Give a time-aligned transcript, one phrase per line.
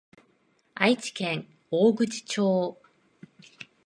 [0.73, 2.77] 愛知県大口町